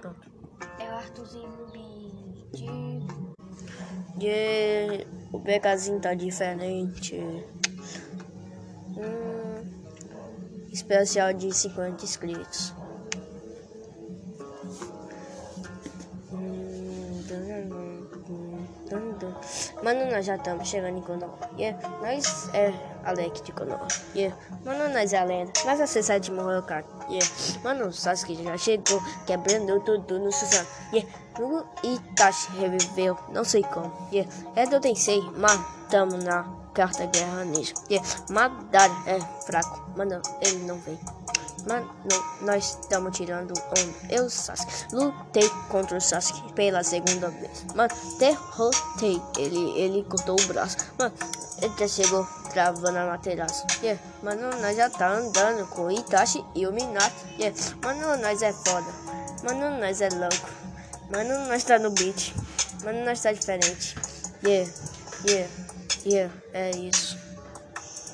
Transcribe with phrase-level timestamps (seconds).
[0.00, 0.20] Pronto.
[0.78, 2.64] É o Arthurzinho beat.
[4.20, 7.16] Yeah, o pegazinho tá diferente.
[8.96, 9.62] Hum,
[10.72, 12.72] especial de 50 inscritos.
[19.82, 21.32] Mano, nós já estamos chegando em Konoha.
[21.58, 22.72] Yeah, nós é
[23.04, 23.88] Alec de Konoha.
[24.14, 25.52] Yeah, mano, nós é a lenda.
[25.64, 26.30] Nós acessar de
[26.66, 26.86] Kart.
[27.08, 27.26] Yeah,
[27.64, 30.66] mano, o Sasuke já chegou, quebrando tudo no Suzano.
[30.92, 31.10] Yeah,
[31.40, 33.92] o Itachi reviveu, não sei como.
[34.12, 37.74] Yeah, é do Tensei, matamos na carta guerra ninja.
[37.90, 40.98] Yeah, Madara é fraco, mano, ele não vem.
[41.66, 41.92] Mano,
[42.42, 43.94] nós estamos tirando onda.
[44.08, 47.64] Eu, Sasuke, lutei contra o Sasuke pela segunda vez.
[47.74, 49.20] Mano, derrotei.
[49.36, 50.76] Ele, ele cortou o braço.
[50.96, 51.12] Mano,
[51.60, 53.66] ele já chegou travando a materaço.
[53.82, 54.00] Yeah.
[54.22, 57.26] Mano, nós já tá andando com Itachi e o Minato.
[57.38, 57.58] Yeah.
[57.82, 58.86] Mano, nós é foda.
[59.42, 60.48] Mano, nós é louco.
[61.10, 62.32] Mano, nós tá no beat.
[62.84, 63.96] Mano, nós tá diferente.
[64.44, 64.70] Yeah,
[65.26, 65.50] yeah,
[66.04, 67.25] yeah, é isso.